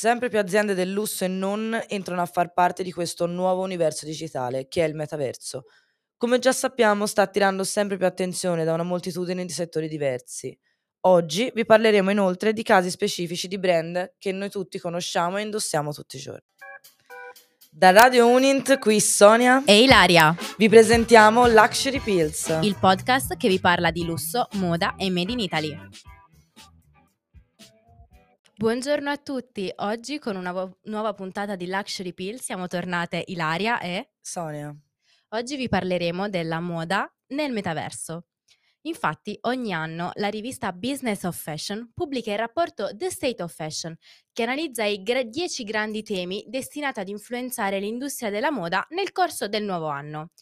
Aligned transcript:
Sempre 0.00 0.30
più 0.30 0.38
aziende 0.38 0.72
del 0.72 0.90
lusso 0.90 1.24
e 1.24 1.28
non 1.28 1.78
entrano 1.86 2.22
a 2.22 2.24
far 2.24 2.54
parte 2.54 2.82
di 2.82 2.90
questo 2.90 3.26
nuovo 3.26 3.60
universo 3.60 4.06
digitale, 4.06 4.66
che 4.66 4.82
è 4.82 4.88
il 4.88 4.94
metaverso. 4.94 5.64
Come 6.16 6.38
già 6.38 6.52
sappiamo, 6.52 7.04
sta 7.04 7.20
attirando 7.20 7.64
sempre 7.64 7.98
più 7.98 8.06
attenzione 8.06 8.64
da 8.64 8.72
una 8.72 8.82
moltitudine 8.82 9.44
di 9.44 9.52
settori 9.52 9.88
diversi. 9.88 10.58
Oggi 11.00 11.52
vi 11.54 11.66
parleremo 11.66 12.10
inoltre 12.10 12.54
di 12.54 12.62
casi 12.62 12.88
specifici 12.88 13.46
di 13.46 13.58
brand 13.58 14.14
che 14.16 14.32
noi 14.32 14.48
tutti 14.48 14.78
conosciamo 14.78 15.36
e 15.36 15.42
indossiamo 15.42 15.92
tutti 15.92 16.16
i 16.16 16.20
giorni. 16.20 16.48
Da 17.70 17.90
Radio 17.90 18.26
Unint, 18.26 18.78
qui 18.78 19.02
Sonia 19.02 19.62
e 19.66 19.82
Ilaria. 19.82 20.34
Vi 20.56 20.70
presentiamo 20.70 21.46
Luxury 21.46 22.00
Pills, 22.00 22.58
il 22.62 22.78
podcast 22.80 23.36
che 23.36 23.48
vi 23.48 23.60
parla 23.60 23.90
di 23.90 24.06
lusso, 24.06 24.48
moda 24.52 24.94
e 24.96 25.10
made 25.10 25.32
in 25.32 25.40
Italy. 25.40 25.78
Buongiorno 28.60 29.08
a 29.08 29.16
tutti, 29.16 29.72
oggi 29.76 30.18
con 30.18 30.36
una 30.36 30.52
vo- 30.52 30.80
nuova 30.82 31.14
puntata 31.14 31.56
di 31.56 31.66
Luxury 31.66 32.12
Pill 32.12 32.36
siamo 32.36 32.66
tornate 32.66 33.24
Ilaria 33.28 33.80
e 33.80 34.10
Sonia. 34.20 34.70
Oggi 35.28 35.56
vi 35.56 35.66
parleremo 35.66 36.28
della 36.28 36.60
moda 36.60 37.10
nel 37.28 37.52
metaverso. 37.52 38.26
Infatti, 38.82 39.38
ogni 39.44 39.72
anno 39.72 40.10
la 40.16 40.28
rivista 40.28 40.74
Business 40.74 41.22
of 41.22 41.40
Fashion 41.40 41.90
pubblica 41.94 42.32
il 42.32 42.36
rapporto 42.36 42.94
The 42.94 43.08
State 43.08 43.42
of 43.42 43.54
Fashion, 43.54 43.96
che 44.30 44.42
analizza 44.42 44.84
i 44.84 45.02
10 45.02 45.64
grandi 45.64 46.02
temi 46.02 46.44
destinati 46.46 47.00
ad 47.00 47.08
influenzare 47.08 47.80
l'industria 47.80 48.28
della 48.28 48.50
moda 48.50 48.86
nel 48.90 49.10
corso 49.10 49.48
del 49.48 49.64
nuovo 49.64 49.86
anno. 49.86 50.32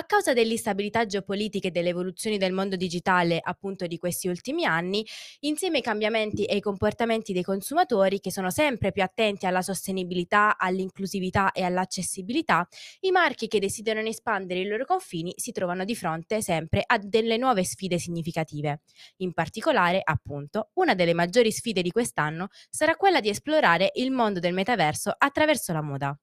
A 0.00 0.04
causa 0.04 0.32
dell'instabilità 0.32 1.04
geopolitica 1.04 1.68
e 1.68 1.70
delle 1.70 1.90
evoluzioni 1.90 2.38
del 2.38 2.54
mondo 2.54 2.74
digitale 2.74 3.38
appunto 3.38 3.86
di 3.86 3.98
questi 3.98 4.28
ultimi 4.28 4.64
anni, 4.64 5.06
insieme 5.40 5.76
ai 5.76 5.82
cambiamenti 5.82 6.46
e 6.46 6.54
ai 6.54 6.62
comportamenti 6.62 7.34
dei 7.34 7.42
consumatori 7.42 8.18
che 8.18 8.32
sono 8.32 8.48
sempre 8.48 8.92
più 8.92 9.02
attenti 9.02 9.44
alla 9.44 9.60
sostenibilità, 9.60 10.56
all'inclusività 10.56 11.52
e 11.52 11.64
all'accessibilità, 11.64 12.66
i 13.00 13.10
marchi 13.10 13.46
che 13.46 13.58
desiderano 13.58 14.08
espandere 14.08 14.60
i 14.60 14.66
loro 14.66 14.86
confini 14.86 15.34
si 15.36 15.52
trovano 15.52 15.84
di 15.84 15.94
fronte 15.94 16.40
sempre 16.40 16.82
a 16.86 16.96
delle 16.96 17.36
nuove 17.36 17.62
sfide 17.62 17.98
significative. 17.98 18.80
In 19.18 19.34
particolare, 19.34 20.00
appunto, 20.02 20.70
una 20.76 20.94
delle 20.94 21.12
maggiori 21.12 21.52
sfide 21.52 21.82
di 21.82 21.90
quest'anno 21.90 22.48
sarà 22.70 22.96
quella 22.96 23.20
di 23.20 23.28
esplorare 23.28 23.90
il 23.96 24.12
mondo 24.12 24.40
del 24.40 24.54
metaverso 24.54 25.14
attraverso 25.14 25.74
la 25.74 25.82
moda. 25.82 26.18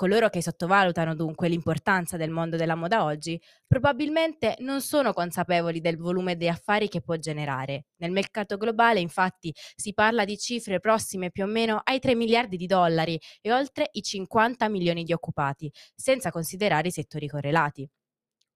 Coloro 0.00 0.30
che 0.30 0.40
sottovalutano 0.40 1.14
dunque 1.14 1.50
l'importanza 1.50 2.16
del 2.16 2.30
mondo 2.30 2.56
della 2.56 2.74
moda 2.74 3.04
oggi 3.04 3.38
probabilmente 3.66 4.56
non 4.60 4.80
sono 4.80 5.12
consapevoli 5.12 5.82
del 5.82 5.98
volume 5.98 6.36
di 6.36 6.48
affari 6.48 6.88
che 6.88 7.02
può 7.02 7.16
generare. 7.16 7.88
Nel 7.96 8.10
mercato 8.10 8.56
globale 8.56 9.00
infatti 9.00 9.54
si 9.74 9.92
parla 9.92 10.24
di 10.24 10.38
cifre 10.38 10.80
prossime 10.80 11.30
più 11.30 11.44
o 11.44 11.46
meno 11.46 11.82
ai 11.84 11.98
3 11.98 12.14
miliardi 12.14 12.56
di 12.56 12.64
dollari 12.64 13.20
e 13.42 13.52
oltre 13.52 13.90
i 13.92 14.00
50 14.00 14.70
milioni 14.70 15.04
di 15.04 15.12
occupati, 15.12 15.70
senza 15.94 16.30
considerare 16.30 16.88
i 16.88 16.92
settori 16.92 17.28
correlati. 17.28 17.86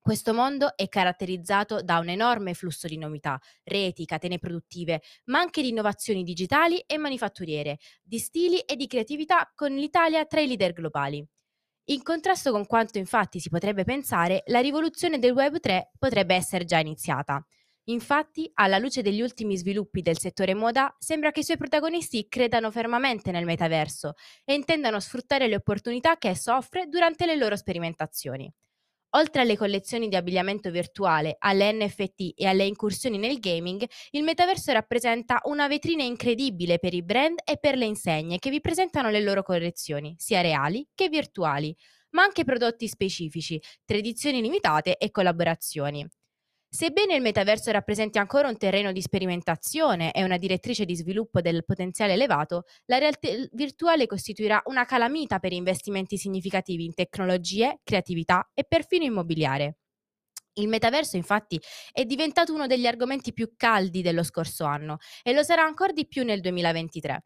Questo 0.01 0.33
mondo 0.33 0.77
è 0.77 0.89
caratterizzato 0.89 1.83
da 1.83 1.98
un 1.98 2.08
enorme 2.08 2.55
flusso 2.55 2.86
di 2.86 2.97
novità, 2.97 3.39
reti, 3.64 4.06
catene 4.06 4.39
produttive, 4.39 5.03
ma 5.25 5.41
anche 5.41 5.61
di 5.61 5.69
innovazioni 5.69 6.23
digitali 6.23 6.79
e 6.81 6.97
manifatturiere, 6.97 7.79
di 8.03 8.19
stili 8.19 8.61
e 8.61 8.77
di 8.77 8.86
creatività 8.86 9.51
con 9.55 9.75
l'Italia 9.75 10.25
tra 10.25 10.41
i 10.41 10.47
leader 10.47 10.73
globali. 10.73 11.27
In 11.88 12.02
contrasto 12.02 12.50
con 12.50 12.64
quanto 12.64 12.96
infatti 12.96 13.40
si 13.40 13.50
potrebbe 13.50 13.84
pensare, 13.84 14.42
la 14.46 14.60
rivoluzione 14.60 15.18
del 15.18 15.32
Web 15.32 15.60
3 15.60 15.90
potrebbe 15.98 16.34
essere 16.34 16.64
già 16.64 16.78
iniziata. 16.78 17.44
Infatti, 17.88 18.50
alla 18.54 18.78
luce 18.78 19.02
degli 19.02 19.20
ultimi 19.20 19.54
sviluppi 19.58 20.00
del 20.00 20.18
settore 20.18 20.55
moda, 20.55 20.96
sembra 20.98 21.30
che 21.30 21.40
i 21.40 21.44
suoi 21.44 21.58
protagonisti 21.58 22.27
credano 22.27 22.70
fermamente 22.70 23.30
nel 23.30 23.44
metaverso 23.44 24.14
e 24.46 24.55
intendano 24.55 24.98
sfruttare 24.98 25.46
le 25.46 25.56
opportunità 25.56 26.17
che 26.17 26.30
esso 26.30 26.55
offre 26.55 26.86
durante 26.89 27.27
le 27.27 27.36
loro 27.36 27.55
sperimentazioni. 27.55 28.50
Oltre 29.17 29.42
alle 29.42 29.57
collezioni 29.57 30.08
di 30.08 30.17
abbigliamento 30.17 30.70
virtuale, 30.70 31.36
alle 31.39 31.73
NFT 31.73 32.33
e 32.35 32.47
alle 32.47 32.64
incursioni 32.64 33.17
nel 33.17 33.39
gaming, 33.39 33.85
il 34.11 34.25
metaverso 34.25 34.73
rappresenta 34.73 35.41
una 35.45 35.69
vetrina 35.69 36.02
incredibile 36.02 36.80
per 36.80 36.95
i 36.95 37.02
brand 37.02 37.39
e 37.45 37.57
per 37.58 37.77
le 37.77 37.85
insegne 37.85 38.39
che 38.41 38.51
vi 38.51 38.61
presentano 38.61 39.11
le 39.11 39.20
loro 39.20 39.42
collezioni, 39.45 40.14
sia 40.19 40.41
reali 40.41 40.89
che 40.95 41.08
virtuali, 41.08 41.74
ma 42.11 42.23
anche 42.23 42.42
prodotti 42.45 42.89
specifici, 42.89 43.61
tradizioni 43.85 44.41
limitate 44.41 44.97
e 44.97 45.11
collaborazioni. 45.13 46.05
Sebbene 46.77 47.14
il 47.14 47.23
metaverso 47.23 47.70
rappresenti 47.70 48.18
ancora 48.18 48.48
un 48.48 48.57
terreno 48.57 48.90
di 48.90 49.01
sperimentazione 49.01 50.11
e 50.11 50.24
una 50.24 50.39
direttrice 50.39 50.85
di 50.85 50.96
sviluppo 50.96 51.40
del 51.40 51.64
potenziale 51.64 52.14
elevato, 52.14 52.64
la 52.86 52.98
realtà 52.98 53.29
virtuale 53.52 54.07
costituirà 54.07 54.61
una 54.64 54.85
calamita 54.85 55.39
per 55.39 55.52
investimenti 55.52 56.17
significativi 56.17 56.85
in 56.85 56.92
tecnologie, 56.92 57.79
creatività 57.85 58.51
e 58.52 58.64
perfino 58.64 59.05
immobiliare. 59.05 59.77
Il 60.55 60.67
metaverso 60.67 61.14
infatti 61.14 61.61
è 61.92 62.05
diventato 62.05 62.52
uno 62.52 62.67
degli 62.67 62.86
argomenti 62.89 63.33
più 63.33 63.52
caldi 63.56 64.02
dello 64.02 64.24
scorso 64.24 64.64
anno 64.64 64.96
e 65.23 65.33
lo 65.33 65.45
sarà 65.45 65.62
ancora 65.62 65.92
di 65.92 66.08
più 66.08 66.24
nel 66.24 66.41
2023. 66.41 67.24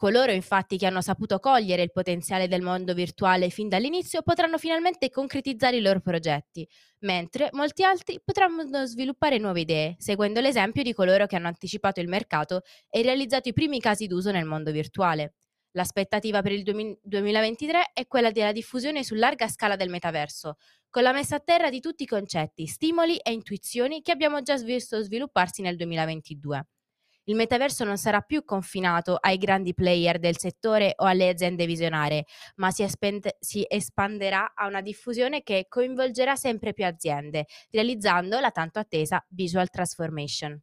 Coloro 0.00 0.32
infatti 0.32 0.78
che 0.78 0.86
hanno 0.86 1.02
saputo 1.02 1.38
cogliere 1.38 1.82
il 1.82 1.92
potenziale 1.92 2.48
del 2.48 2.62
mondo 2.62 2.94
virtuale 2.94 3.50
fin 3.50 3.68
dall'inizio 3.68 4.22
potranno 4.22 4.56
finalmente 4.56 5.10
concretizzare 5.10 5.76
i 5.76 5.82
loro 5.82 6.00
progetti, 6.00 6.66
mentre 7.00 7.50
molti 7.52 7.84
altri 7.84 8.18
potranno 8.24 8.86
sviluppare 8.86 9.36
nuove 9.36 9.60
idee, 9.60 9.96
seguendo 9.98 10.40
l'esempio 10.40 10.82
di 10.82 10.94
coloro 10.94 11.26
che 11.26 11.36
hanno 11.36 11.48
anticipato 11.48 12.00
il 12.00 12.08
mercato 12.08 12.62
e 12.88 13.02
realizzato 13.02 13.50
i 13.50 13.52
primi 13.52 13.78
casi 13.78 14.06
d'uso 14.06 14.30
nel 14.30 14.46
mondo 14.46 14.70
virtuale. 14.70 15.34
L'aspettativa 15.72 16.40
per 16.40 16.52
il 16.52 16.62
2023 17.02 17.90
è 17.92 18.06
quella 18.06 18.30
della 18.30 18.52
diffusione 18.52 19.04
su 19.04 19.14
larga 19.14 19.48
scala 19.48 19.76
del 19.76 19.90
metaverso, 19.90 20.56
con 20.88 21.02
la 21.02 21.12
messa 21.12 21.36
a 21.36 21.40
terra 21.40 21.68
di 21.68 21.80
tutti 21.80 22.04
i 22.04 22.06
concetti, 22.06 22.64
stimoli 22.64 23.18
e 23.18 23.32
intuizioni 23.32 24.00
che 24.00 24.12
abbiamo 24.12 24.40
già 24.40 24.56
visto 24.56 25.02
svilupparsi 25.02 25.60
nel 25.60 25.76
2022 25.76 26.64
il 27.24 27.34
metaverso 27.34 27.84
non 27.84 27.96
sarà 27.96 28.20
più 28.20 28.44
confinato 28.44 29.16
ai 29.20 29.36
grandi 29.38 29.74
player 29.74 30.18
del 30.18 30.38
settore 30.38 30.94
o 30.96 31.04
alle 31.04 31.28
aziende 31.28 31.66
visionarie, 31.66 32.24
ma 32.56 32.70
si, 32.70 32.82
espand- 32.82 33.36
si 33.38 33.64
espanderà 33.68 34.52
a 34.54 34.66
una 34.66 34.80
diffusione 34.80 35.42
che 35.42 35.66
coinvolgerà 35.68 36.36
sempre 36.36 36.72
più 36.72 36.84
aziende, 36.84 37.46
realizzando 37.70 38.40
la 38.40 38.50
tanto 38.50 38.78
attesa 38.78 39.24
visual 39.28 39.70
transformation. 39.70 40.60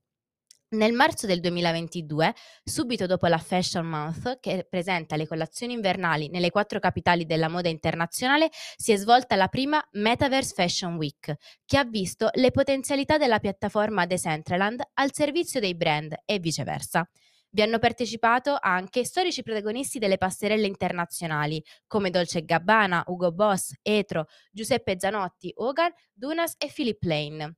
Nel 0.70 0.92
marzo 0.92 1.28
del 1.28 1.40
2022, 1.40 2.36
subito 2.62 3.06
dopo 3.06 3.26
la 3.28 3.38
Fashion 3.38 3.86
Month, 3.86 4.42
che 4.42 4.68
presenta 4.70 5.16
le 5.16 5.26
colazioni 5.26 5.72
invernali 5.72 6.28
nelle 6.28 6.50
quattro 6.50 6.80
capitali 6.80 7.26
della 7.26 7.48
moda 7.48 7.70
internazionale, 7.70 8.50
si 8.76 8.92
è 8.92 8.98
svolta 8.98 9.38
la 9.38 9.48
prima 9.48 9.82
Metaverse 9.92 10.54
Fashion 10.54 10.96
Week, 10.96 11.34
che 11.66 11.78
ha 11.78 11.86
visto 11.86 12.28
le 12.34 12.52
potenzialità 12.52 13.18
della 13.18 13.40
piattaforma 13.40 14.06
Decentraland 14.06 14.82
al 14.96 15.14
servizio 15.14 15.62
dei 15.62 15.74
brand 15.74 16.14
e 16.26 16.38
viceversa. 16.40 17.10
Vi 17.50 17.62
hanno 17.62 17.80
partecipato 17.80 18.58
anche 18.60 19.06
storici 19.06 19.44
protagonisti 19.44 20.00
delle 20.00 20.18
passerelle 20.18 20.68
internazionali, 20.68 21.64
come 21.88 22.10
Dolce 22.10 22.44
Gabbana, 22.44 23.06
Ugo 23.08 23.32
Boss, 23.32 23.72
Etro, 23.82 24.26
Giuseppe 24.52 24.98
Zanotti, 25.00 25.50
Hogan, 25.56 25.94
Dunas 26.12 26.56
e 26.58 26.70
Philip 26.70 27.02
Lane. 27.04 27.56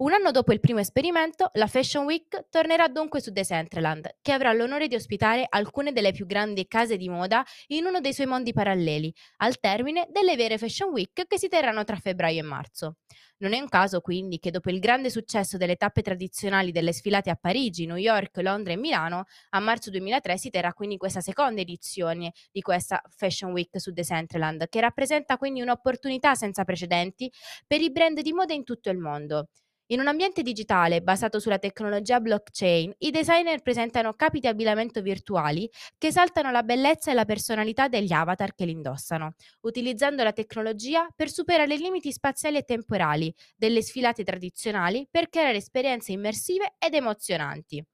Un 0.00 0.14
anno 0.14 0.30
dopo 0.30 0.54
il 0.54 0.60
primo 0.60 0.78
esperimento, 0.78 1.50
la 1.52 1.66
Fashion 1.66 2.06
Week 2.06 2.48
tornerà 2.48 2.88
dunque 2.88 3.20
su 3.20 3.32
Decentraland, 3.32 4.16
che 4.22 4.32
avrà 4.32 4.50
l'onore 4.54 4.88
di 4.88 4.94
ospitare 4.94 5.44
alcune 5.46 5.92
delle 5.92 6.12
più 6.12 6.24
grandi 6.24 6.66
case 6.66 6.96
di 6.96 7.10
moda 7.10 7.44
in 7.66 7.84
uno 7.84 8.00
dei 8.00 8.14
suoi 8.14 8.26
mondi 8.26 8.54
paralleli, 8.54 9.14
al 9.42 9.60
termine 9.60 10.08
delle 10.10 10.36
vere 10.36 10.56
Fashion 10.56 10.88
Week 10.88 11.26
che 11.26 11.38
si 11.38 11.48
terranno 11.48 11.84
tra 11.84 11.96
febbraio 11.96 12.38
e 12.38 12.42
marzo. 12.42 12.96
Non 13.40 13.52
è 13.52 13.60
un 13.60 13.68
caso 13.68 14.00
quindi 14.00 14.38
che 14.38 14.50
dopo 14.50 14.70
il 14.70 14.78
grande 14.78 15.10
successo 15.10 15.58
delle 15.58 15.76
tappe 15.76 16.00
tradizionali 16.00 16.72
delle 16.72 16.94
sfilate 16.94 17.28
a 17.28 17.36
Parigi, 17.36 17.84
New 17.84 17.96
York, 17.96 18.38
Londra 18.38 18.72
e 18.72 18.78
Milano, 18.78 19.24
a 19.50 19.60
marzo 19.60 19.90
2003 19.90 20.38
si 20.38 20.48
terrà 20.48 20.72
quindi 20.72 20.96
questa 20.96 21.20
seconda 21.20 21.60
edizione 21.60 22.32
di 22.50 22.62
questa 22.62 23.02
Fashion 23.14 23.52
Week 23.52 23.78
su 23.78 23.90
Decentraland, 23.90 24.66
che 24.70 24.80
rappresenta 24.80 25.36
quindi 25.36 25.60
un'opportunità 25.60 26.34
senza 26.34 26.64
precedenti 26.64 27.30
per 27.66 27.82
i 27.82 27.90
brand 27.92 28.18
di 28.20 28.32
moda 28.32 28.54
in 28.54 28.64
tutto 28.64 28.88
il 28.88 28.96
mondo. 28.96 29.48
In 29.92 29.98
un 30.00 30.06
ambiente 30.06 30.42
digitale 30.42 31.00
basato 31.02 31.38
sulla 31.40 31.58
tecnologia 31.58 32.20
blockchain, 32.20 32.92
i 32.98 33.10
designer 33.10 33.60
presentano 33.60 34.14
capi 34.14 34.38
di 34.38 34.46
abbigliamento 34.46 35.00
virtuali 35.02 35.68
che 35.98 36.08
esaltano 36.08 36.50
la 36.52 36.62
bellezza 36.62 37.10
e 37.10 37.14
la 37.14 37.24
personalità 37.24 37.88
degli 37.88 38.12
avatar 38.12 38.54
che 38.54 38.64
li 38.66 38.70
indossano, 38.72 39.34
utilizzando 39.62 40.22
la 40.22 40.32
tecnologia 40.32 41.08
per 41.14 41.28
superare 41.30 41.74
i 41.74 41.78
limiti 41.78 42.12
spaziali 42.12 42.56
e 42.58 42.62
temporali 42.62 43.34
delle 43.56 43.82
sfilate 43.82 44.22
tradizionali 44.22 45.08
per 45.10 45.28
creare 45.28 45.56
esperienze 45.58 46.12
immersive 46.12 46.74
ed 46.78 46.94
emozionanti. 46.94 47.84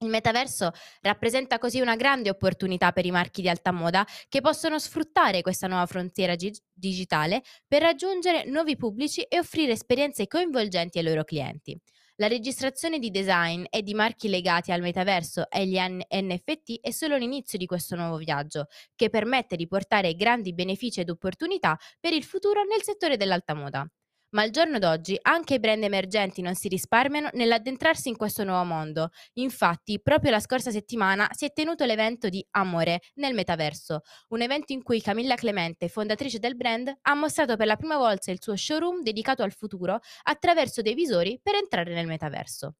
Il 0.00 0.10
metaverso 0.10 0.70
rappresenta 1.00 1.58
così 1.58 1.80
una 1.80 1.96
grande 1.96 2.30
opportunità 2.30 2.92
per 2.92 3.04
i 3.04 3.10
marchi 3.10 3.42
di 3.42 3.48
alta 3.48 3.72
moda 3.72 4.06
che 4.28 4.40
possono 4.40 4.78
sfruttare 4.78 5.42
questa 5.42 5.66
nuova 5.66 5.86
frontiera 5.86 6.36
gi- 6.36 6.56
digitale 6.72 7.42
per 7.66 7.82
raggiungere 7.82 8.44
nuovi 8.44 8.76
pubblici 8.76 9.22
e 9.22 9.40
offrire 9.40 9.72
esperienze 9.72 10.28
coinvolgenti 10.28 10.98
ai 10.98 11.04
loro 11.04 11.24
clienti. 11.24 11.76
La 12.20 12.28
registrazione 12.28 13.00
di 13.00 13.10
design 13.10 13.64
e 13.70 13.82
di 13.82 13.92
marchi 13.94 14.28
legati 14.28 14.70
al 14.70 14.82
metaverso 14.82 15.50
e 15.50 15.62
agli 15.62 15.78
NFT 15.78 16.80
è 16.80 16.92
solo 16.92 17.16
l'inizio 17.16 17.58
di 17.58 17.66
questo 17.66 17.96
nuovo 17.96 18.18
viaggio, 18.18 18.66
che 18.94 19.10
permette 19.10 19.56
di 19.56 19.66
portare 19.66 20.14
grandi 20.14 20.54
benefici 20.54 21.00
ed 21.00 21.10
opportunità 21.10 21.76
per 21.98 22.12
il 22.12 22.22
futuro 22.22 22.62
nel 22.62 22.82
settore 22.82 23.16
dell'alta 23.16 23.54
moda. 23.54 23.88
Ma 24.30 24.42
al 24.42 24.50
giorno 24.50 24.78
d'oggi 24.78 25.18
anche 25.22 25.54
i 25.54 25.58
brand 25.58 25.82
emergenti 25.82 26.42
non 26.42 26.54
si 26.54 26.68
risparmiano 26.68 27.30
nell'addentrarsi 27.32 28.08
in 28.10 28.16
questo 28.16 28.44
nuovo 28.44 28.64
mondo. 28.64 29.10
Infatti, 29.34 30.00
proprio 30.02 30.30
la 30.30 30.40
scorsa 30.40 30.70
settimana 30.70 31.28
si 31.32 31.46
è 31.46 31.52
tenuto 31.52 31.84
l'evento 31.86 32.28
di 32.28 32.46
Amore 32.52 33.00
nel 33.14 33.34
metaverso, 33.34 34.02
un 34.28 34.42
evento 34.42 34.72
in 34.72 34.82
cui 34.82 35.00
Camilla 35.00 35.34
Clemente, 35.34 35.88
fondatrice 35.88 36.38
del 36.38 36.56
brand, 36.56 36.92
ha 37.02 37.14
mostrato 37.14 37.56
per 37.56 37.66
la 37.66 37.76
prima 37.76 37.96
volta 37.96 38.30
il 38.30 38.42
suo 38.42 38.54
showroom 38.56 39.02
dedicato 39.02 39.42
al 39.42 39.52
futuro 39.52 39.98
attraverso 40.24 40.82
dei 40.82 40.94
visori 40.94 41.38
per 41.42 41.54
entrare 41.54 41.94
nel 41.94 42.06
metaverso. 42.06 42.74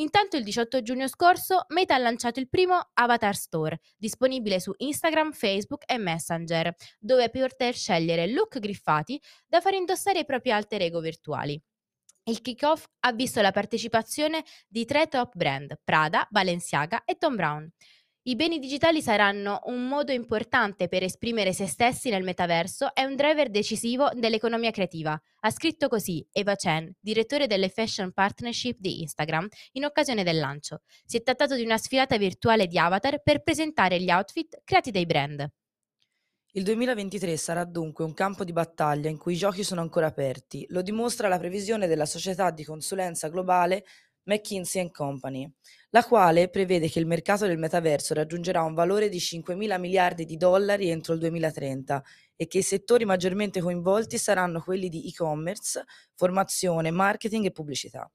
Intanto 0.00 0.38
il 0.38 0.44
18 0.44 0.80
giugno 0.80 1.06
scorso 1.08 1.66
Meta 1.68 1.94
ha 1.94 1.98
lanciato 1.98 2.40
il 2.40 2.48
primo 2.48 2.88
Avatar 2.94 3.36
Store, 3.36 3.78
disponibile 3.98 4.58
su 4.58 4.72
Instagram, 4.74 5.32
Facebook 5.32 5.82
e 5.86 5.98
Messenger, 5.98 6.74
dove 6.98 7.28
poter 7.28 7.74
scegliere 7.74 8.26
look 8.28 8.58
griffati 8.58 9.20
da 9.46 9.60
far 9.60 9.74
indossare 9.74 10.20
ai 10.20 10.24
propri 10.24 10.52
alter 10.52 10.80
ego 10.80 11.00
virtuali. 11.00 11.62
Il 12.24 12.40
kick-off 12.40 12.86
ha 13.00 13.12
visto 13.12 13.42
la 13.42 13.50
partecipazione 13.50 14.42
di 14.68 14.86
tre 14.86 15.06
top 15.06 15.36
brand, 15.36 15.78
Prada, 15.84 16.26
Balenciaga 16.30 17.04
e 17.04 17.16
Tom 17.16 17.36
Brown. 17.36 17.70
I 18.24 18.36
beni 18.36 18.58
digitali 18.58 19.00
saranno 19.00 19.60
un 19.64 19.88
modo 19.88 20.12
importante 20.12 20.88
per 20.88 21.02
esprimere 21.02 21.54
se 21.54 21.66
stessi 21.66 22.10
nel 22.10 22.22
metaverso 22.22 22.94
e 22.94 23.06
un 23.06 23.16
driver 23.16 23.48
decisivo 23.48 24.10
dell'economia 24.14 24.70
creativa. 24.70 25.18
Ha 25.40 25.50
scritto 25.50 25.88
così 25.88 26.22
Eva 26.30 26.54
Chen, 26.54 26.92
direttore 27.00 27.46
delle 27.46 27.70
Fashion 27.70 28.12
Partnership 28.12 28.76
di 28.78 29.00
Instagram, 29.00 29.48
in 29.72 29.86
occasione 29.86 30.22
del 30.22 30.38
lancio. 30.38 30.82
Si 31.02 31.16
è 31.16 31.22
trattato 31.22 31.56
di 31.56 31.62
una 31.62 31.78
sfilata 31.78 32.18
virtuale 32.18 32.66
di 32.66 32.76
avatar 32.76 33.22
per 33.22 33.42
presentare 33.42 33.98
gli 33.98 34.10
outfit 34.10 34.60
creati 34.64 34.90
dai 34.90 35.06
brand. 35.06 35.50
Il 36.52 36.64
2023 36.64 37.36
sarà 37.38 37.64
dunque 37.64 38.04
un 38.04 38.12
campo 38.12 38.44
di 38.44 38.52
battaglia 38.52 39.08
in 39.08 39.16
cui 39.16 39.32
i 39.32 39.38
giochi 39.38 39.62
sono 39.62 39.80
ancora 39.80 40.08
aperti. 40.08 40.66
Lo 40.70 40.82
dimostra 40.82 41.28
la 41.28 41.38
previsione 41.38 41.86
della 41.86 42.06
società 42.06 42.50
di 42.50 42.64
consulenza 42.64 43.28
globale 43.28 43.84
McKinsey 44.24 44.90
Company, 44.90 45.50
la 45.90 46.04
quale 46.04 46.48
prevede 46.48 46.88
che 46.88 46.98
il 46.98 47.06
mercato 47.06 47.46
del 47.46 47.58
metaverso 47.58 48.14
raggiungerà 48.14 48.62
un 48.62 48.74
valore 48.74 49.08
di 49.08 49.18
5 49.18 49.54
mila 49.54 49.78
miliardi 49.78 50.24
di 50.24 50.36
dollari 50.36 50.88
entro 50.88 51.14
il 51.14 51.20
2030 51.20 52.02
e 52.36 52.46
che 52.46 52.58
i 52.58 52.62
settori 52.62 53.04
maggiormente 53.04 53.60
coinvolti 53.60 54.18
saranno 54.18 54.60
quelli 54.60 54.88
di 54.88 55.08
e-commerce, 55.08 55.84
formazione, 56.14 56.90
marketing 56.90 57.46
e 57.46 57.50
pubblicità. 57.50 58.10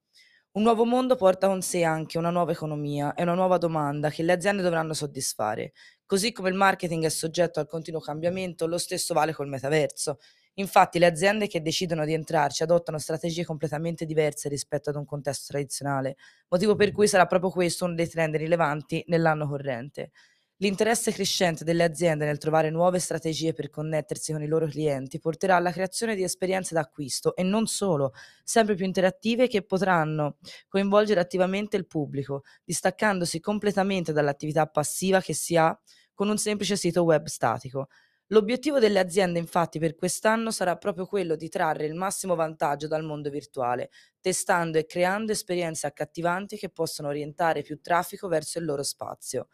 Un 0.51 0.63
nuovo 0.63 0.85
mondo 0.85 1.17
porta 1.17 1.47
con 1.47 1.61
sé 1.61 1.83
anche 1.83 2.17
una 2.17 2.29
nuova 2.29 2.53
economia 2.53 3.13
e 3.13 3.23
una 3.23 3.33
nuova 3.33 3.57
domanda 3.57 4.09
che 4.09 4.23
le 4.23 4.31
aziende 4.31 4.63
dovranno 4.63 4.93
soddisfare. 4.93 5.73
Così 6.05 6.31
come 6.31 6.47
il 6.47 6.55
marketing 6.55 7.03
è 7.03 7.09
soggetto 7.09 7.59
al 7.59 7.67
continuo 7.67 7.99
cambiamento, 7.99 8.65
lo 8.65 8.77
stesso 8.77 9.13
vale 9.13 9.33
col 9.33 9.49
metaverso. 9.49 10.19
Infatti 10.55 10.99
le 10.99 11.05
aziende 11.05 11.47
che 11.47 11.61
decidono 11.61 12.05
di 12.05 12.13
entrarci 12.13 12.63
adottano 12.63 12.97
strategie 12.97 13.43
completamente 13.43 14.05
diverse 14.05 14.47
rispetto 14.49 14.89
ad 14.89 14.95
un 14.95 15.05
contesto 15.05 15.47
tradizionale, 15.51 16.15
motivo 16.49 16.75
per 16.75 16.91
cui 16.91 17.07
sarà 17.07 17.25
proprio 17.25 17.51
questo 17.51 17.85
uno 17.85 17.93
dei 17.95 18.07
trend 18.07 18.35
rilevanti 18.35 19.03
nell'anno 19.07 19.47
corrente. 19.47 20.11
L'interesse 20.59 21.11
crescente 21.11 21.65
delle 21.65 21.83
aziende 21.83 22.23
nel 22.25 22.37
trovare 22.37 22.69
nuove 22.69 22.99
strategie 22.99 23.51
per 23.51 23.69
connettersi 23.69 24.31
con 24.31 24.41
i 24.41 24.47
loro 24.47 24.67
clienti 24.67 25.19
porterà 25.19 25.57
alla 25.57 25.71
creazione 25.71 26.15
di 26.15 26.23
esperienze 26.23 26.73
d'acquisto 26.73 27.35
e 27.35 27.43
non 27.43 27.67
solo, 27.67 28.13
sempre 28.41 28.75
più 28.75 28.85
interattive 28.85 29.49
che 29.49 29.63
potranno 29.63 30.37
coinvolgere 30.69 31.19
attivamente 31.19 31.75
il 31.75 31.85
pubblico, 31.87 32.43
distaccandosi 32.63 33.41
completamente 33.41 34.13
dall'attività 34.13 34.65
passiva 34.67 35.19
che 35.19 35.33
si 35.33 35.57
ha 35.57 35.77
con 36.13 36.29
un 36.29 36.37
semplice 36.37 36.77
sito 36.77 37.03
web 37.03 37.25
statico. 37.25 37.87
L'obiettivo 38.29 38.79
delle 38.79 38.99
aziende 38.99 39.37
infatti 39.37 39.77
per 39.77 39.95
quest'anno 39.95 40.49
sarà 40.49 40.75
proprio 40.77 41.05
quello 41.05 41.35
di 41.35 41.47
trarre 41.47 41.85
il 41.85 41.93
massimo 41.93 42.33
vantaggio 42.35 42.87
dal 42.87 43.03
mondo 43.03 43.29
virtuale, 43.29 43.89
testando 44.19 44.79
e 44.79 44.85
creando 44.85 45.31
esperienze 45.31 45.85
accattivanti 45.85 46.57
che 46.57 46.69
possono 46.69 47.09
orientare 47.09 47.61
più 47.61 47.79
traffico 47.81 48.27
verso 48.27 48.57
il 48.57 48.65
loro 48.65 48.81
spazio. 48.81 49.49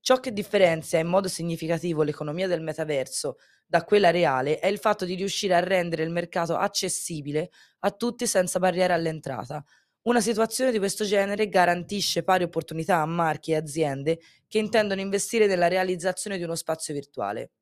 Ciò 0.00 0.20
che 0.20 0.32
differenzia 0.32 0.98
in 0.98 1.08
modo 1.08 1.28
significativo 1.28 2.02
l'economia 2.02 2.46
del 2.46 2.62
metaverso 2.62 3.36
da 3.66 3.84
quella 3.84 4.10
reale 4.10 4.58
è 4.58 4.66
il 4.66 4.78
fatto 4.78 5.06
di 5.06 5.14
riuscire 5.14 5.54
a 5.54 5.60
rendere 5.60 6.02
il 6.02 6.10
mercato 6.10 6.56
accessibile 6.56 7.50
a 7.80 7.90
tutti 7.90 8.26
senza 8.26 8.58
barriere 8.58 8.92
all'entrata. 8.92 9.64
Una 10.02 10.20
situazione 10.20 10.72
di 10.72 10.78
questo 10.78 11.04
genere 11.04 11.48
garantisce 11.48 12.22
pari 12.22 12.44
opportunità 12.44 12.98
a 13.00 13.06
marchi 13.06 13.52
e 13.52 13.56
aziende 13.56 14.20
che 14.46 14.58
intendono 14.58 15.00
investire 15.00 15.46
nella 15.46 15.68
realizzazione 15.68 16.36
di 16.36 16.44
uno 16.44 16.54
spazio 16.54 16.92
virtuale. 16.92 17.52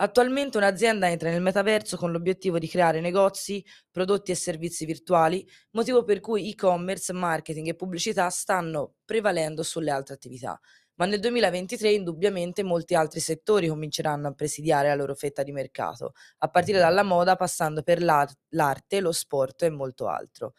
Attualmente 0.00 0.56
un'azienda 0.58 1.08
entra 1.10 1.28
nel 1.30 1.42
metaverso 1.42 1.96
con 1.96 2.12
l'obiettivo 2.12 2.58
di 2.58 2.68
creare 2.68 3.00
negozi, 3.00 3.64
prodotti 3.90 4.30
e 4.30 4.36
servizi 4.36 4.84
virtuali, 4.84 5.44
motivo 5.72 6.04
per 6.04 6.20
cui 6.20 6.48
e-commerce, 6.50 7.12
marketing 7.12 7.66
e 7.68 7.74
pubblicità 7.74 8.28
stanno 8.30 8.94
prevalendo 9.04 9.64
sulle 9.64 9.90
altre 9.90 10.14
attività. 10.14 10.58
Ma 10.94 11.06
nel 11.06 11.18
2023 11.20 11.90
indubbiamente 11.92 12.62
molti 12.62 12.94
altri 12.94 13.18
settori 13.20 13.68
cominceranno 13.68 14.28
a 14.28 14.32
presidiare 14.32 14.88
la 14.88 14.94
loro 14.94 15.14
fetta 15.14 15.42
di 15.42 15.52
mercato, 15.52 16.12
a 16.38 16.48
partire 16.48 16.78
dalla 16.78 17.02
moda 17.02 17.34
passando 17.36 17.82
per 17.82 18.00
l'arte, 18.02 19.00
lo 19.00 19.10
sport 19.12 19.62
e 19.62 19.70
molto 19.70 20.06
altro. 20.08 20.54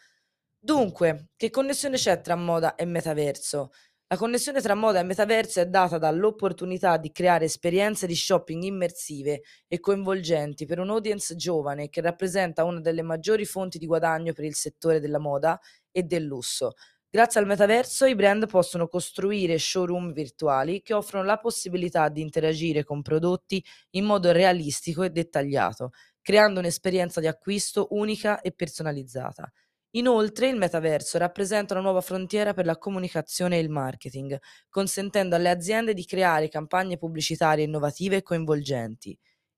Dunque, 0.61 1.29
che 1.37 1.49
connessione 1.49 1.95
c'è 1.97 2.19
tra 2.21 2.35
moda 2.35 2.75
e 2.75 2.85
metaverso? 2.85 3.71
La 4.11 4.17
connessione 4.17 4.59
tra 4.59 4.73
moda 4.73 4.99
e 4.99 5.03
metaverso 5.03 5.59
è 5.59 5.67
data 5.67 5.99
dall'opportunità 5.99 6.97
di 6.97 7.11
creare 7.11 7.45
esperienze 7.45 8.07
di 8.07 8.15
shopping 8.15 8.63
immersive 8.63 9.41
e 9.67 9.79
coinvolgenti 9.79 10.65
per 10.65 10.79
un'audience 10.79 11.35
giovane 11.35 11.89
che 11.89 12.01
rappresenta 12.01 12.63
una 12.63 12.79
delle 12.79 13.03
maggiori 13.03 13.45
fonti 13.45 13.77
di 13.77 13.85
guadagno 13.85 14.33
per 14.33 14.45
il 14.45 14.55
settore 14.55 14.99
della 14.99 15.19
moda 15.19 15.59
e 15.91 16.01
del 16.01 16.23
lusso. 16.23 16.73
Grazie 17.07 17.39
al 17.39 17.45
metaverso 17.45 18.07
i 18.07 18.15
brand 18.15 18.47
possono 18.47 18.87
costruire 18.87 19.59
showroom 19.59 20.11
virtuali 20.11 20.81
che 20.81 20.95
offrono 20.95 21.23
la 21.23 21.37
possibilità 21.37 22.09
di 22.09 22.21
interagire 22.21 22.83
con 22.83 23.03
prodotti 23.03 23.63
in 23.91 24.05
modo 24.05 24.31
realistico 24.31 25.03
e 25.03 25.11
dettagliato, 25.11 25.91
creando 26.19 26.59
un'esperienza 26.59 27.19
di 27.19 27.27
acquisto 27.27 27.89
unica 27.91 28.41
e 28.41 28.53
personalizzata. 28.53 29.51
Inoltre 29.91 30.47
il 30.47 30.55
metaverso 30.55 31.17
rappresenta 31.17 31.73
una 31.73 31.81
nuova 31.83 32.01
frontiera 32.01 32.53
per 32.53 32.65
la 32.65 32.77
comunicazione 32.77 33.57
e 33.57 33.61
il 33.61 33.69
marketing, 33.69 34.37
consentendo 34.69 35.35
alle 35.35 35.49
aziende 35.49 35.93
di 35.95 36.05
creare 36.05 36.47
campagne 36.47 36.97
pubblicitarie 36.97 37.65
innovative 37.65 38.17
e 38.17 38.21
coinvolgenti. 38.21 39.17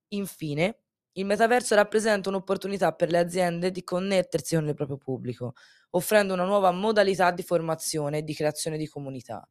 Infine, 0.10 0.80
il 1.14 1.26
metaverso 1.26 1.76
rappresenta 1.76 2.30
un'opportunità 2.30 2.94
per 2.94 3.12
le 3.12 3.18
aziende 3.18 3.72
di 3.72 3.84
connettersi 3.84 4.56
con 4.56 4.68
il 4.68 4.74
proprio 4.76 4.98
pubblico, 4.98 5.54
offrendo 5.92 6.34
una 6.34 6.46
nuova 6.46 6.72
modalità 6.72 7.32
di 7.32 7.44
formazione 7.44 8.20
e 8.20 8.24
di 8.24 8.34
creazione 8.34 8.78
di 8.78 8.88
comunità. 8.88 9.46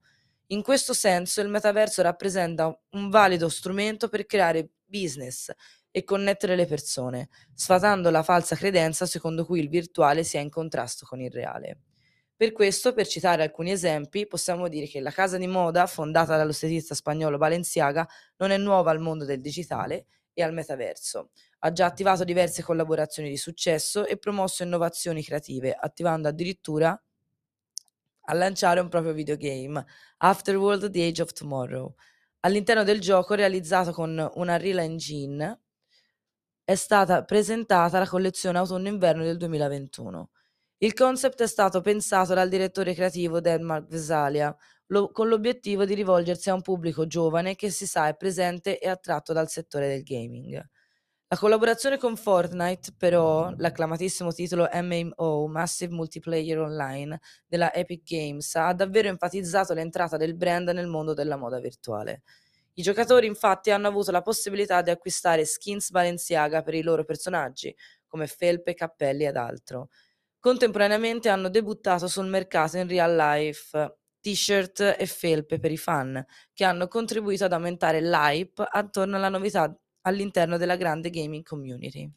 In 0.49 0.63
questo 0.63 0.95
senso 0.95 1.41
il 1.43 1.49
metaverso 1.49 2.03
rappresenta 2.03 2.67
un 2.93 3.11
valido 3.11 3.49
strumento 3.49 4.09
per 4.09 4.27
creare 4.27 4.71
business 4.87 5.51
e 5.91 6.05
connettere 6.05 6.57
le 6.57 6.67
persone, 6.67 7.29
sfatando 7.55 8.11
la 8.11 8.23
falsa 8.23 8.57
credenza 8.57 9.07
secondo 9.07 9.45
cui 9.45 9.61
il 9.61 9.69
virtuale 9.69 10.25
sia 10.25 10.41
in 10.41 10.51
contrasto 10.51 11.07
con 11.07 11.21
il 11.21 11.31
reale. 11.31 11.81
Per 12.41 12.53
questo, 12.53 12.95
per 12.95 13.07
citare 13.07 13.43
alcuni 13.43 13.71
esempi, 13.71 14.27
possiamo 14.27 14.69
dire 14.69 14.87
che 14.87 15.01
la 15.01 15.11
casa 15.11 15.37
di 15.37 15.47
moda, 15.47 15.87
fondata 15.87 16.39
dallo 16.39 16.53
stilista 16.53 16.95
spagnolo 16.95 17.37
Balenciaga, 17.37 18.09
non 18.39 18.51
è 18.51 18.57
nuova 18.57 18.91
al 18.91 18.99
mondo 18.99 19.27
del 19.27 19.43
digitale 19.43 20.07
e 20.33 20.43
al 20.43 20.55
metaverso. 20.55 21.33
Ha 21.59 21.73
già 21.73 21.85
attivato 21.85 22.25
diverse 22.25 22.63
collaborazioni 22.63 23.29
di 23.29 23.37
successo 23.37 24.07
e 24.07 24.17
promosso 24.17 24.63
innovazioni 24.63 25.23
creative, 25.23 25.77
attivando 25.79 26.29
addirittura 26.29 26.99
a 28.23 28.33
lanciare 28.33 28.81
un 28.81 28.89
proprio 28.89 29.13
videogame, 29.13 29.85
Afterworld 30.19 30.91
The 30.91 31.07
Age 31.07 31.23
of 31.23 31.33
Tomorrow. 31.33 31.95
All'interno 32.41 32.85
del 32.85 33.01
gioco, 33.01 33.35
realizzato 33.35 33.93
con 33.93 34.11
una 34.13 34.31
Unreal 34.35 34.79
Engine, 34.79 35.61
è 36.71 36.77
stata 36.77 37.25
presentata 37.25 37.99
la 37.99 38.07
collezione 38.07 38.59
autunno-inverno 38.59 39.25
del 39.25 39.37
2021. 39.39 40.31
Il 40.79 40.95
concept 40.95 41.43
è 41.43 41.49
stato 41.49 41.81
pensato 41.81 42.33
dal 42.33 42.49
direttore 42.49 42.95
creativo 42.95 43.41
Denmark 43.41 43.89
Vesalia, 43.89 44.57
lo, 44.87 45.11
con 45.11 45.27
l'obiettivo 45.27 45.85
di 45.85 45.95
rivolgersi 45.95 46.49
a 46.49 46.55
un 46.55 46.63
pubblico 46.63 47.09
giovane 47.09 47.57
che 47.57 47.71
si 47.71 47.89
sa 47.89 48.07
è 48.07 48.15
presente 48.15 48.79
e 48.79 48.89
attratto 48.89 49.33
dal 49.33 49.49
settore 49.49 49.89
del 49.89 50.05
gaming. 50.05 50.65
La 51.27 51.37
collaborazione 51.37 51.99
con 51.99 52.17
Fortnite, 52.17 52.93
però, 52.97 53.53
l'acclamatissimo 53.57 54.33
titolo 54.33 54.69
MMO, 54.73 55.49
Massive 55.49 55.93
Multiplayer 55.93 56.59
Online, 56.59 57.19
della 57.49 57.75
Epic 57.75 58.09
Games, 58.09 58.55
ha 58.55 58.73
davvero 58.75 59.09
enfatizzato 59.09 59.75
l'entrata 59.75 60.17
del 60.17 60.37
brand 60.37 60.69
nel 60.69 60.87
mondo 60.87 61.15
della 61.15 61.37
moda 61.37 61.59
virtuale. 61.59 62.23
I 62.75 62.83
giocatori 62.83 63.27
infatti 63.27 63.71
hanno 63.71 63.89
avuto 63.89 64.11
la 64.11 64.23
possibilità 64.23 64.83
di 64.83 64.91
acquistare 64.91 65.45
skins 65.45 65.91
Balenciaga 65.91 66.63
per 66.63 66.75
i 66.75 66.83
loro 66.83 67.05
personaggi, 67.05 67.75
come 68.07 68.27
felpe, 68.27 68.75
cappelli 68.75 69.25
ed 69.27 69.37
altro. 69.37 69.89
Contemporaneamente 70.39 71.29
hanno 71.29 71.51
debuttato 71.51 72.09
sul 72.09 72.27
mercato 72.27 72.79
in 72.79 72.89
real 72.89 73.15
life 73.15 73.97
t-shirt 74.21 74.97
e 74.99 75.07
felpe 75.07 75.59
per 75.59 75.71
i 75.71 75.77
fan, 75.77 76.25
che 76.53 76.65
hanno 76.65 76.89
contribuito 76.89 77.45
ad 77.45 77.53
aumentare 77.53 78.01
l'hype 78.01 78.67
attorno 78.69 79.17
alla 79.17 79.29
novità 79.29 79.75
all'interno 80.03 80.57
della 80.57 80.77
grande 80.77 81.11
gaming 81.11 81.43
community. 81.45 82.11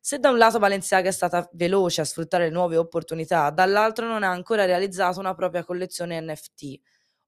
Se 0.00 0.18
da 0.18 0.30
un 0.30 0.38
lato 0.38 0.58
Balenciaga 0.58 1.08
è 1.08 1.12
stata 1.12 1.48
veloce 1.52 2.00
a 2.00 2.04
sfruttare 2.04 2.44
le 2.44 2.50
nuove 2.50 2.76
opportunità, 2.76 3.50
dall'altro 3.50 4.06
non 4.06 4.22
ha 4.22 4.30
ancora 4.30 4.64
realizzato 4.64 5.18
una 5.18 5.34
propria 5.34 5.64
collezione 5.64 6.20
NFT 6.20 6.80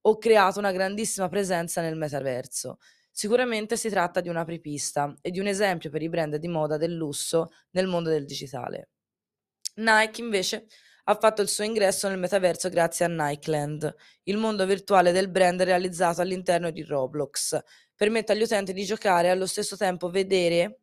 o 0.03 0.19
creato 0.19 0.59
una 0.59 0.73
grandissima 0.73 1.29
presenza 1.29 1.81
nel 1.81 1.97
metaverso. 1.97 2.79
Sicuramente 3.11 3.77
si 3.77 3.89
tratta 3.89 4.21
di 4.21 4.29
una 4.29 4.41
apripista 4.41 5.15
e 5.21 5.31
di 5.31 5.41
un 5.41 5.47
esempio 5.47 5.91
per 5.91 6.03
i 6.03 6.09
brand 6.09 6.37
di 6.37 6.49
moda 6.49 6.77
del 6.77 6.95
lusso 6.95 7.51
nel 7.71 7.87
mondo 7.87 8.09
del 8.09 8.25
digitale. 8.25 8.91
Nike 9.77 10.21
invece 10.21 10.67
ha 11.05 11.15
fatto 11.17 11.43
il 11.43 11.49
suo 11.49 11.65
ingresso 11.65 12.09
nel 12.09 12.19
metaverso 12.19 12.69
grazie 12.69 13.05
a 13.05 13.09
Nikeland, 13.09 13.95
il 14.25 14.37
mondo 14.37 14.65
virtuale 14.65 15.13
del 15.13 15.29
brand 15.29 15.61
realizzato 15.63 16.21
all'interno 16.21 16.71
di 16.71 16.83
Roblox. 16.83 17.59
Permette 17.95 18.33
agli 18.33 18.43
utenti 18.43 18.73
di 18.73 18.85
giocare 18.85 19.29
e 19.29 19.31
allo 19.31 19.47
stesso 19.47 19.77
tempo 19.77 20.09
vedere 20.09 20.81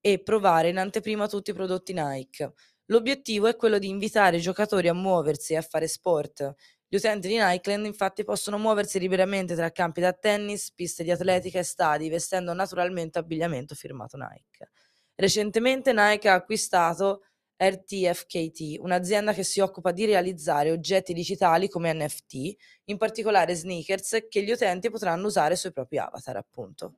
e 0.00 0.20
provare 0.22 0.70
in 0.70 0.78
anteprima 0.78 1.28
tutti 1.28 1.50
i 1.50 1.54
prodotti 1.54 1.92
Nike. 1.92 2.52
L'obiettivo 2.86 3.46
è 3.46 3.54
quello 3.54 3.78
di 3.78 3.88
invitare 3.88 4.38
i 4.38 4.40
giocatori 4.40 4.88
a 4.88 4.94
muoversi 4.94 5.52
e 5.52 5.58
a 5.58 5.62
fare 5.62 5.86
sport. 5.86 6.54
Gli 6.92 6.96
utenti 6.96 7.28
di 7.28 7.38
Nikeland 7.38 7.86
infatti 7.86 8.24
possono 8.24 8.58
muoversi 8.58 8.98
liberamente 8.98 9.54
tra 9.54 9.70
campi 9.70 10.00
da 10.00 10.12
tennis, 10.12 10.72
piste 10.72 11.04
di 11.04 11.12
atletica 11.12 11.60
e 11.60 11.62
stadi, 11.62 12.08
vestendo 12.08 12.52
naturalmente 12.52 13.20
abbigliamento 13.20 13.76
firmato 13.76 14.16
Nike. 14.16 14.72
Recentemente 15.14 15.92
Nike 15.92 16.28
ha 16.28 16.34
acquistato 16.34 17.22
RTFKT, 17.62 18.78
un'azienda 18.80 19.32
che 19.32 19.44
si 19.44 19.60
occupa 19.60 19.92
di 19.92 20.04
realizzare 20.04 20.72
oggetti 20.72 21.12
digitali 21.12 21.68
come 21.68 21.92
NFT, 21.92 22.56
in 22.86 22.96
particolare 22.96 23.54
sneakers, 23.54 24.26
che 24.28 24.42
gli 24.42 24.50
utenti 24.50 24.90
potranno 24.90 25.28
usare 25.28 25.54
sui 25.54 25.70
propri 25.70 25.98
avatar, 25.98 26.38
appunto. 26.38 26.94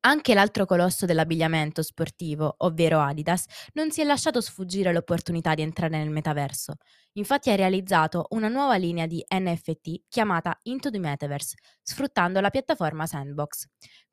Anche 0.00 0.34
l'altro 0.34 0.66
colosso 0.66 1.04
dell'abbigliamento 1.04 1.82
sportivo, 1.82 2.54
ovvero 2.58 3.00
Adidas, 3.00 3.44
non 3.72 3.90
si 3.90 4.02
è 4.02 4.04
lasciato 4.04 4.40
sfuggire 4.40 4.92
l'opportunità 4.92 5.54
di 5.54 5.62
entrare 5.62 5.98
nel 5.98 6.10
metaverso. 6.10 6.74
Infatti 7.14 7.50
ha 7.50 7.56
realizzato 7.56 8.26
una 8.30 8.46
nuova 8.46 8.76
linea 8.76 9.06
di 9.06 9.24
NFT 9.28 10.02
chiamata 10.08 10.56
Into 10.64 10.90
the 10.90 11.00
Metaverse, 11.00 11.56
sfruttando 11.82 12.40
la 12.40 12.50
piattaforma 12.50 13.04
Sandbox. 13.04 13.64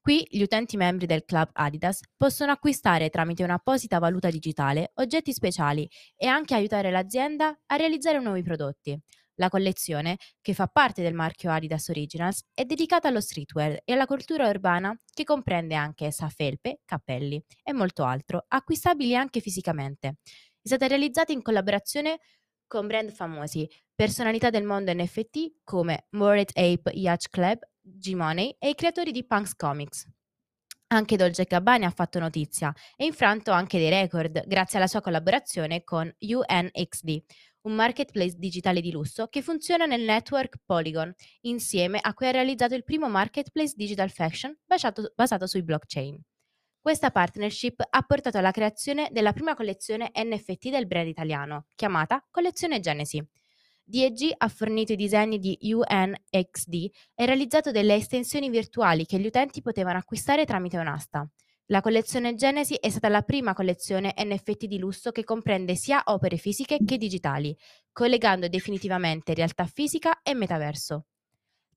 Qui 0.02 0.26
gli 0.32 0.42
utenti 0.42 0.78
membri 0.78 1.06
del 1.06 1.26
club 1.26 1.50
Adidas 1.54 2.00
possono 2.18 2.52
acquistare 2.52 3.10
tramite 3.10 3.44
un'apposita 3.44 4.00
valuta 4.00 4.32
digitale 4.32 4.92
oggetti 4.96 5.32
speciali 5.32 5.88
e 6.16 6.26
anche 6.26 6.56
aiutare 6.56 6.90
l'azienda 6.90 7.56
a 7.68 7.76
realizzare 7.76 8.20
nuovi 8.20 8.42
prodotti. 8.42 9.00
La 9.36 9.50
collezione, 9.50 10.18
che 10.42 10.54
fa 10.54 10.68
parte 10.68 11.02
del 11.02 11.16
marchio 11.16 11.52
Adidas 11.52 11.88
Originals, 11.90 12.44
è 12.54 12.66
dedicata 12.66 13.08
allo 13.08 13.22
streetwear 13.22 13.82
e 13.84 13.94
alla 13.94 14.06
cultura 14.06 14.48
urbana 14.48 14.96
che 15.12 15.24
comprende 15.24 15.74
anche 15.74 16.12
felpe, 16.12 16.82
cappelli 16.86 17.44
e 17.64 17.74
molto 17.74 18.04
altro, 18.04 18.46
acquistabili 18.48 19.16
anche 19.16 19.40
fisicamente. 19.40 20.18
È 20.62 20.68
stata 20.68 20.88
realizzata 20.88 21.32
in 21.32 21.42
collaborazione 21.42 22.20
con 22.68 22.88
brand 22.88 23.12
famosi, 23.12 23.68
personalità 23.94 24.50
del 24.50 24.64
mondo 24.64 24.94
NFT 24.94 25.62
come 25.64 26.08
Mored 26.12 26.50
Ape 26.54 26.92
Yacht 26.92 27.30
Club, 27.30 27.60
G-Money 27.82 28.56
e 28.60 28.70
i 28.70 28.76
creatori 28.76 29.12
di 29.12 29.26
Punks 29.26 29.56
Comics. 29.56 30.08
Anche 30.88 31.18
Dolce 31.18 31.46
Gabbani 31.46 31.86
ha 31.86 31.90
fatto 31.90 32.20
notizia 32.20 32.74
e 32.96 33.06
infranto 33.06 33.52
anche 33.52 33.80
dei 33.80 33.90
record 33.90 34.46
grazie 34.46 34.78
alla 34.78 34.88
sua 34.88 35.02
collaborazione 35.02 35.84
con 35.84 36.12
UNXD, 36.20 37.24
un 37.64 37.74
marketplace 37.74 38.36
digitale 38.38 38.82
di 38.82 38.92
lusso 38.92 39.28
che 39.28 39.42
funziona 39.42 39.86
nel 39.86 40.02
network 40.02 40.58
Polygon, 40.66 41.14
insieme 41.42 42.00
a 42.02 42.14
cui 42.14 42.28
ha 42.28 42.32
realizzato 42.32 42.76
il 42.76 42.84
primo 42.84 43.10
marketplace 43.10 43.74
digital 43.76 44.10
fashion 44.10 44.58
basato, 44.66 45.12
basato 45.16 45.48
sui 45.48 45.64
blockchain. 45.64 46.20
Questa 46.80 47.12
partnership 47.12 47.82
ha 47.90 48.02
portato 48.02 48.38
alla 48.38 48.52
creazione 48.52 49.08
della 49.12 49.32
prima 49.32 49.56
collezione 49.56 50.12
NFT 50.14 50.70
del 50.70 50.86
brand 50.86 51.08
italiano, 51.08 51.68
chiamata 51.76 52.26
Collezione 52.30 52.82
Genesi. 52.82 53.26
DEG 53.86 54.34
ha 54.38 54.48
fornito 54.50 54.92
i 54.94 54.98
disegni 54.98 55.40
di 55.40 55.58
UNXD 55.62 56.74
e 57.16 57.26
realizzato 57.26 57.72
delle 57.72 57.96
estensioni 57.96 58.50
virtuali 58.50 59.06
che 59.06 59.20
gli 59.20 59.26
utenti 59.26 59.62
potevano 59.62 59.98
acquistare 59.98 60.46
tramite 60.46 60.78
un'asta. 60.78 61.26
La 61.74 61.82
collezione 61.82 62.36
Genesi 62.36 62.76
è 62.76 62.88
stata 62.92 63.10
la 63.10 63.24
prima 63.24 63.56
collezione 63.56 64.14
NFT 64.16 64.66
di 64.66 64.78
lusso 64.78 65.10
che 65.10 65.24
comprende 65.24 65.74
sia 65.74 66.04
opere 66.06 66.38
fisiche 66.38 66.78
che 66.86 66.98
digitali, 66.98 67.58
collegando 67.92 68.48
definitivamente 68.48 69.34
realtà 69.34 69.66
fisica 69.66 70.22
e 70.22 70.36
metaverso. 70.36 71.08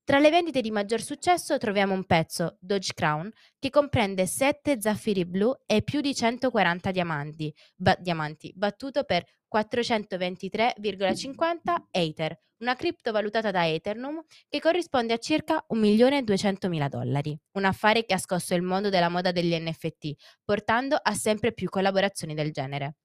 Tra 0.03 0.19
le 0.19 0.29
vendite 0.29 0.61
di 0.61 0.69
maggior 0.69 1.01
successo 1.01 1.57
troviamo 1.57 1.95
un 1.95 2.05
pezzo, 2.05 2.57
Dodge 2.59 2.93
Crown, 2.93 3.31
che 3.57 3.71
comprende 3.71 4.27
7 4.27 4.79
zaffiri 4.79 5.25
blu 5.25 5.51
e 5.65 5.81
più 5.81 5.99
di 6.01 6.13
140 6.13 6.91
diamanti, 6.91 7.51
ba- 7.75 7.97
diamanti 7.99 8.53
battuto 8.55 9.03
per 9.03 9.25
423,50 9.53 11.75
Ether, 11.91 12.39
una 12.59 12.75
cripto 12.75 13.11
valutata 13.11 13.51
da 13.51 13.67
Ethereum 13.67 14.23
che 14.49 14.59
corrisponde 14.59 15.13
a 15.13 15.17
circa 15.17 15.65
1.200.000 15.69 16.87
dollari. 16.87 17.37
Un 17.53 17.65
affare 17.65 18.05
che 18.05 18.13
ha 18.13 18.17
scosso 18.17 18.55
il 18.55 18.61
mondo 18.61 18.89
della 18.89 19.09
moda 19.09 19.31
degli 19.31 19.55
NFT, 19.55 20.13
portando 20.43 20.97
a 21.01 21.13
sempre 21.13 21.53
più 21.53 21.69
collaborazioni 21.69 22.33
del 22.33 22.51
genere. 22.51 22.95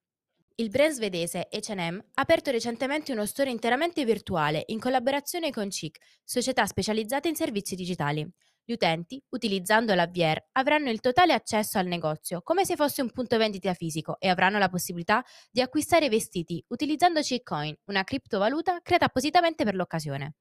Il 0.57 0.69
brand 0.69 0.93
svedese 0.93 1.49
H&M 1.51 1.99
ha 1.99 2.21
aperto 2.21 2.51
recentemente 2.51 3.13
uno 3.13 3.25
store 3.25 3.51
interamente 3.51 4.05
virtuale 4.05 4.63
in 4.67 4.79
collaborazione 4.79 5.51
con 5.51 5.69
Chic, 5.69 5.99
società 6.23 6.67
specializzata 6.67 7.29
in 7.29 7.35
servizi 7.35 7.75
digitali. 7.75 8.29
Gli 8.65 8.73
utenti, 8.73 9.21
utilizzando 9.31 9.93
la 9.95 10.07
VR, 10.07 10.41
avranno 10.53 10.89
il 10.91 11.01
totale 11.01 11.33
accesso 11.33 11.79
al 11.79 11.87
negozio, 11.87 12.43
come 12.43 12.65
se 12.65 12.77
fosse 12.77 13.03
un 13.03 13.11
punto 13.11 13.37
vendita 13.37 13.75
fisico, 13.75 14.17
e 14.21 14.29
avranno 14.29 14.59
la 14.59 14.69
possibilità 14.69 15.25
di 15.51 15.61
acquistare 15.61 16.09
vestiti 16.09 16.65
utilizzando 16.69 17.21
Coin, 17.43 17.75
una 17.87 18.05
criptovaluta 18.05 18.81
creata 18.81 19.07
appositamente 19.07 19.65
per 19.65 19.75
l'occasione. 19.75 20.35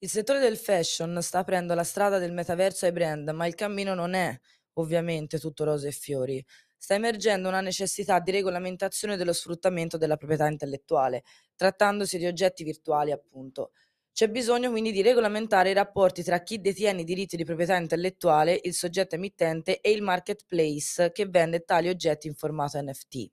Il 0.00 0.10
settore 0.10 0.40
del 0.40 0.58
fashion 0.58 1.20
sta 1.22 1.38
aprendo 1.38 1.74
la 1.74 1.84
strada 1.84 2.18
del 2.18 2.32
metaverso 2.32 2.84
ai 2.84 2.92
brand, 2.92 3.28
ma 3.30 3.46
il 3.46 3.54
cammino 3.54 3.94
non 3.94 4.12
è 4.14 4.38
ovviamente 4.74 5.38
tutto 5.38 5.64
rose 5.64 5.88
e 5.88 5.92
fiori. 5.92 6.44
Sta 6.76 6.94
emergendo 6.94 7.48
una 7.48 7.60
necessità 7.60 8.20
di 8.20 8.30
regolamentazione 8.30 9.16
dello 9.16 9.32
sfruttamento 9.32 9.96
della 9.96 10.16
proprietà 10.16 10.46
intellettuale, 10.46 11.24
trattandosi 11.56 12.18
di 12.18 12.26
oggetti 12.26 12.62
virtuali, 12.62 13.10
appunto. 13.10 13.72
C'è 14.18 14.28
bisogno 14.28 14.70
quindi 14.70 14.90
di 14.90 15.00
regolamentare 15.00 15.70
i 15.70 15.74
rapporti 15.74 16.24
tra 16.24 16.42
chi 16.42 16.60
detiene 16.60 17.02
i 17.02 17.04
diritti 17.04 17.36
di 17.36 17.44
proprietà 17.44 17.76
intellettuale, 17.76 18.58
il 18.64 18.74
soggetto 18.74 19.14
emittente 19.14 19.80
e 19.80 19.92
il 19.92 20.02
marketplace 20.02 21.12
che 21.12 21.26
vende 21.26 21.60
tali 21.60 21.88
oggetti 21.88 22.26
in 22.26 22.34
formato 22.34 22.82
NFT. 22.82 23.30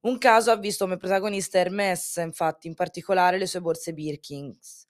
Un 0.00 0.18
caso 0.18 0.50
ha 0.50 0.56
visto 0.58 0.84
come 0.84 0.98
protagonista 0.98 1.60
Hermès, 1.60 2.16
infatti, 2.16 2.66
in 2.66 2.74
particolare 2.74 3.38
le 3.38 3.46
sue 3.46 3.62
borse 3.62 3.94
Birkins. 3.94 4.86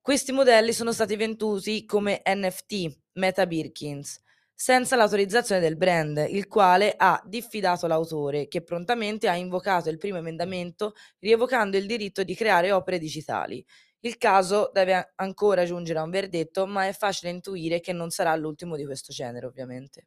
Questi 0.00 0.32
modelli 0.32 0.72
sono 0.72 0.90
stati 0.90 1.14
venduti 1.14 1.84
come 1.84 2.20
NFT, 2.26 3.02
Meta 3.12 3.46
Birkins, 3.46 4.20
senza 4.52 4.96
l'autorizzazione 4.96 5.60
del 5.60 5.76
brand, 5.76 6.26
il 6.28 6.48
quale 6.48 6.92
ha 6.96 7.22
diffidato 7.24 7.86
l'autore, 7.86 8.48
che 8.48 8.64
prontamente 8.64 9.28
ha 9.28 9.36
invocato 9.36 9.90
il 9.90 9.98
primo 9.98 10.18
emendamento 10.18 10.94
rievocando 11.20 11.76
il 11.76 11.86
diritto 11.86 12.24
di 12.24 12.34
creare 12.34 12.72
opere 12.72 12.98
digitali. 12.98 13.64
Il 14.04 14.18
caso 14.18 14.68
deve 14.72 15.12
ancora 15.14 15.64
giungere 15.64 16.00
a 16.00 16.02
un 16.02 16.10
verdetto, 16.10 16.66
ma 16.66 16.88
è 16.88 16.92
facile 16.92 17.30
intuire 17.30 17.78
che 17.78 17.92
non 17.92 18.10
sarà 18.10 18.34
l'ultimo 18.34 18.74
di 18.74 18.84
questo 18.84 19.12
genere, 19.12 19.46
ovviamente. 19.46 20.06